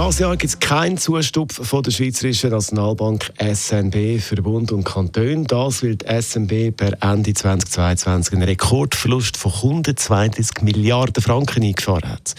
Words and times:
Das 0.00 0.18
Jahr 0.18 0.34
gibt 0.38 0.50
es 0.50 0.58
keinen 0.58 0.96
Zustupf 0.96 1.60
von 1.68 1.82
der 1.82 1.90
Schweizerischen 1.90 2.48
Nationalbank 2.48 3.34
SNB 3.38 4.18
für 4.18 4.36
Bund 4.36 4.72
und 4.72 4.82
Kanton. 4.82 5.44
Das 5.44 5.82
will 5.82 5.96
die 5.96 6.06
SNB 6.06 6.74
per 6.74 7.02
Ende 7.02 7.34
2022 7.34 8.32
einen 8.32 8.44
Rekordverlust 8.44 9.36
von 9.36 9.52
132 9.52 10.62
Milliarden 10.62 11.22
Franken 11.22 11.62
eingefahren 11.62 12.08
hat. 12.08 12.34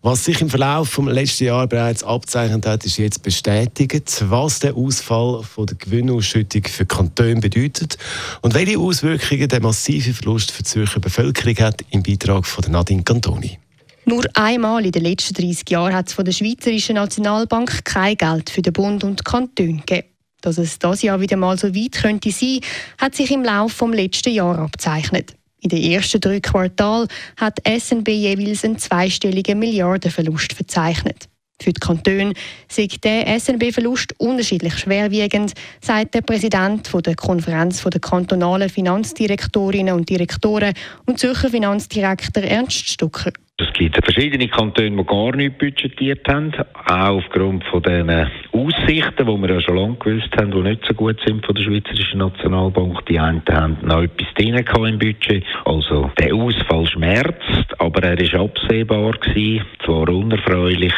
Was 0.00 0.24
sich 0.24 0.40
im 0.40 0.48
Verlauf 0.48 0.96
des 0.96 1.04
letzten 1.04 1.44
Jahres 1.44 1.68
bereits 1.68 2.02
abzeichnet 2.02 2.64
hat, 2.64 2.86
ist 2.86 2.96
jetzt 2.96 3.22
bestätigt, 3.22 4.24
was 4.30 4.60
der 4.60 4.74
Ausfall 4.74 5.42
von 5.42 5.66
der 5.66 5.76
Gewinnausschüttung 5.76 6.64
für 6.64 6.86
Kantone 6.86 7.36
bedeutet 7.36 7.98
und 8.40 8.54
welche 8.54 8.78
Auswirkungen 8.78 9.48
der 9.48 9.60
massive 9.60 10.14
Verlust 10.14 10.52
für 10.52 10.62
die 10.62 10.70
Zürcher 10.70 11.00
Bevölkerung 11.00 11.56
hat, 11.58 11.84
im 11.90 12.02
Beitrag 12.02 12.46
von 12.46 12.64
Nadine 12.72 13.02
Cantoni. 13.02 13.58
Nur 14.06 14.24
einmal 14.34 14.84
in 14.84 14.92
den 14.92 15.02
letzten 15.02 15.34
30 15.34 15.70
Jahren 15.70 15.94
hat 15.94 16.08
es 16.08 16.12
von 16.12 16.26
der 16.26 16.32
Schweizerischen 16.32 16.96
Nationalbank 16.96 17.84
kein 17.84 18.16
Geld 18.16 18.50
für 18.50 18.60
den 18.60 18.74
Bund 18.74 19.02
und 19.02 19.20
die 19.20 19.24
Kantone 19.24 19.78
gegeben. 19.78 20.08
Dass 20.42 20.58
es 20.58 20.78
das 20.78 21.00
Jahr 21.00 21.20
wieder 21.22 21.38
mal 21.38 21.56
so 21.56 21.74
weit 21.74 21.92
könnte 21.92 22.30
sein, 22.30 22.60
hat 22.98 23.14
sich 23.14 23.30
im 23.30 23.42
Laufe 23.42 23.86
des 23.86 23.96
letzten 23.96 24.34
Jahres 24.34 24.58
abzeichnet. 24.58 25.34
In 25.60 25.70
den 25.70 25.82
ersten 25.90 26.20
drei 26.20 26.40
Quartalen 26.40 27.08
hat 27.38 27.60
SNB 27.66 28.08
jeweils 28.08 28.64
einen 28.64 28.78
zweistelligen 28.78 29.58
Milliardenverlust 29.58 30.52
verzeichnet. 30.52 31.28
Für 31.62 31.72
die 31.72 31.80
Kantone 31.80 32.32
sei 32.68 32.88
der 33.02 33.38
SNB-Verlust 33.38 34.14
unterschiedlich 34.18 34.76
schwerwiegend, 34.76 35.52
sagt 35.80 36.14
der 36.14 36.22
Präsident 36.22 36.90
der 37.06 37.14
Konferenz 37.14 37.82
der 37.82 38.00
kantonalen 38.00 38.68
Finanzdirektorinnen 38.68 39.94
und 39.94 40.10
Direktoren 40.10 40.74
und 41.06 41.18
Zürcher 41.18 41.48
Finanzdirektor 41.48 42.42
Ernst 42.42 42.88
Stucker. 42.88 43.32
Es 43.56 43.72
gibt 43.72 43.94
verschiedene 44.04 44.48
Kantone, 44.48 44.96
die 44.96 45.04
gar 45.04 45.36
nicht 45.36 45.58
budgetiert 45.58 46.26
haben, 46.26 46.52
auch 46.86 47.18
aufgrund 47.18 47.62
von 47.66 47.84
den 47.84 48.10
Aussichten, 48.50 49.26
die 49.26 49.42
wir 49.42 49.54
ja 49.54 49.60
schon 49.60 49.76
lange 49.76 49.94
gewusst 49.94 50.36
haben, 50.36 50.50
die 50.50 50.60
nicht 50.60 50.84
so 50.84 50.92
gut 50.92 51.20
sind 51.24 51.46
von 51.46 51.54
der 51.54 51.62
Schweizerischen 51.62 52.18
Nationalbank. 52.18 53.06
Die 53.06 53.20
einen 53.20 53.42
haben 53.48 53.76
noch 53.82 54.02
etwas 54.02 54.26
drin 54.34 54.56
im 54.56 54.98
Budget. 54.98 55.44
Also 55.64 56.10
der 56.18 56.34
Ausfall 56.34 56.86
schmerzt, 56.88 57.78
aber 57.78 58.02
er 58.02 58.18
ist 58.18 58.34
absehbar 58.34 59.12
gewesen, 59.12 59.64
zwar 59.84 60.08
unerfreulich, 60.08 60.94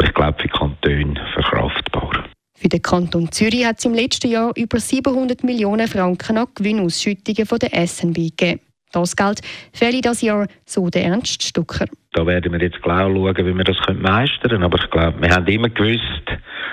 aber 0.00 0.08
ich 0.08 0.14
glaube 0.14 0.40
für 0.40 0.48
Kantone 0.48 1.14
verkraftbar. 1.34 2.24
Für 2.56 2.68
den 2.68 2.80
Kanton 2.80 3.30
Zürich 3.32 3.66
hat 3.66 3.78
es 3.78 3.84
im 3.84 3.92
letzten 3.92 4.30
Jahr 4.30 4.50
über 4.56 4.80
700 4.80 5.44
Millionen 5.44 5.86
Franken 5.88 6.38
an 6.38 6.46
Gewinnausschüttungen 6.54 7.44
von 7.44 7.58
der 7.58 7.86
SNB 7.86 8.14
gegeben. 8.14 8.60
Das 8.92 9.14
Geld 9.14 9.40
fehle 9.72 10.00
das 10.00 10.22
Jahr, 10.22 10.46
so 10.64 10.88
der 10.88 11.04
Ernst 11.04 11.42
Stucker. 11.42 11.86
Da 12.12 12.26
werden 12.26 12.52
wir 12.52 12.60
jetzt 12.60 12.82
klar 12.82 13.10
schauen, 13.10 13.36
wie 13.36 13.56
wir 13.56 13.64
das 13.64 13.76
meistern 13.94 14.50
können. 14.50 14.62
Aber 14.64 14.78
ich 14.82 14.90
glaube, 14.90 15.20
wir 15.20 15.30
haben 15.30 15.46
immer 15.46 15.68
gewusst, 15.68 16.24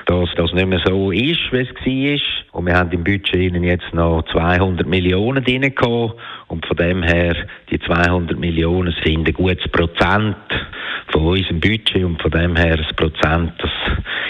dass 0.07 0.29
das 0.35 0.53
nicht 0.53 0.67
mehr 0.67 0.81
so 0.85 1.11
ist, 1.11 1.51
wie 1.51 1.61
es 1.61 2.21
war. 2.49 2.59
Und 2.59 2.65
wir 2.65 2.75
haben 2.75 2.91
im 2.91 3.03
Budget 3.03 3.53
jetzt 3.53 3.93
noch 3.93 4.23
200 4.31 4.87
Millionen 4.87 5.43
drin 5.43 5.61
gehabt. 5.61 6.15
Und 6.47 6.65
von 6.65 6.77
dem 6.77 7.03
her, 7.03 7.35
die 7.69 7.79
200 7.79 8.39
Millionen 8.39 8.95
sind 9.03 9.27
ein 9.27 9.33
gutes 9.33 9.69
Prozent 9.71 10.37
von 11.19 11.37
unserem 11.37 11.59
Budget. 11.59 12.03
Und 12.03 12.21
von 12.21 12.31
dem 12.31 12.55
her, 12.55 12.77
das 12.77 12.93
Prozent, 12.95 13.53
das 13.59 13.71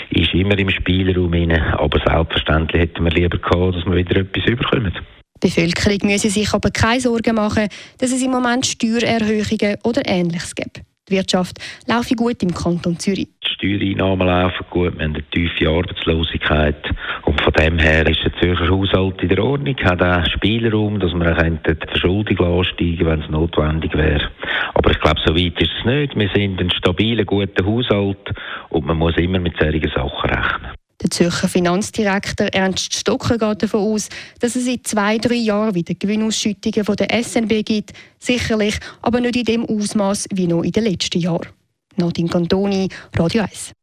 ist 0.09 0.33
immer 0.33 0.57
im 0.57 0.69
Spielraum 0.69 1.33
rein. 1.33 1.51
Aber 1.51 1.99
selbstverständlich 2.05 2.81
hätten 2.81 3.03
wir 3.03 3.11
lieber 3.11 3.37
gehabt, 3.37 3.75
dass 3.75 3.85
wir 3.85 3.95
wieder 3.95 4.21
etwas 4.21 4.45
überkommen. 4.45 4.93
Die 5.43 5.47
Bevölkerung 5.47 5.99
müsse 6.03 6.29
sich 6.29 6.51
aber 6.53 6.71
keine 6.71 6.99
Sorgen 6.99 7.35
machen, 7.35 7.67
dass 7.99 8.11
es 8.11 8.23
im 8.23 8.31
Moment 8.31 8.65
Steuererhöhungen 8.65 9.77
oder 9.83 10.01
Ähnliches 10.05 10.55
gibt. 10.55 10.81
Die 11.09 11.15
Wirtschaft 11.15 11.57
laufe 11.87 12.15
gut 12.15 12.43
im 12.43 12.53
Kanton 12.53 12.99
Zürich. 12.99 13.29
Die 13.41 13.53
Steuereinnahmen 13.53 14.27
laufen 14.27 14.65
gut, 14.69 14.97
wir 14.97 15.05
haben 15.05 15.15
eine 15.15 15.23
tiefe 15.31 15.69
Arbeitslosigkeit 15.69 16.83
und 17.23 17.39
von 17.41 17.53
dem 17.53 17.79
her 17.79 18.05
ist 18.07 18.19
der 18.25 18.33
Zürcher 18.41 18.69
Haushalt 18.69 19.21
in 19.21 19.29
der 19.29 19.41
Ordnung, 19.41 19.75
hat 19.83 20.01
auch 20.01 20.25
Spielraum, 20.31 20.99
dass 20.99 21.13
wir 21.13 21.33
die 21.33 21.87
Verschuldung 21.87 22.59
ansteigen 22.59 23.05
wenn 23.05 23.21
es 23.21 23.29
notwendig 23.29 23.93
wäre. 23.93 24.29
Aber 24.73 24.91
ich 24.91 24.99
glaube, 24.99 25.21
so 25.25 25.33
weit 25.33 25.61
ist 25.61 25.71
es 25.79 25.85
nicht. 25.85 26.15
Wir 26.17 26.29
sind 26.35 26.59
ein 26.59 26.71
stabiler, 26.71 27.23
guter 27.23 27.65
Haushalt 27.65 28.33
und 28.69 28.85
man 28.85 28.97
muss 28.97 29.15
immer 29.17 29.39
mit 29.39 29.57
solchen 29.57 29.89
Sachen 29.89 30.29
rechnen. 30.29 30.76
Der 31.01 31.11
Zürcher 31.11 31.47
Finanzdirektor 31.47 32.47
Ernst 32.47 32.93
Stocker 32.93 33.37
geht 33.37 33.63
davon 33.63 33.93
aus, 33.93 34.09
dass 34.39 34.55
es 34.55 34.65
in 34.65 34.83
zwei, 34.83 35.19
drei 35.19 35.35
Jahren 35.35 35.75
wieder 35.75 35.93
Gewinnausschüttungen 35.93 36.83
von 36.83 36.95
der 36.95 37.23
SNB 37.23 37.63
gibt. 37.63 37.93
Sicherlich, 38.19 38.79
aber 39.01 39.19
nicht 39.19 39.35
in 39.35 39.45
dem 39.45 39.65
Ausmaß 39.65 40.27
wie 40.33 40.47
noch 40.47 40.63
in 40.63 40.71
den 40.71 40.85
letzten 40.85 41.19
Jahren. 41.19 41.47
Nadine 41.97 42.29
Cantoni, 42.29 42.89
Radio 43.15 43.43
1. 43.43 43.73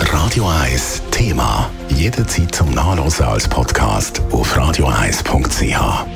Radio 0.00 0.48
1 0.48 1.02
Thema. 1.10 1.70
Jederzeit 1.88 2.54
zum 2.54 2.70
Nachlesen 2.70 3.26
als 3.26 3.48
Podcast 3.48 4.20
auf 4.30 4.56
radio1.ch. 4.56 6.15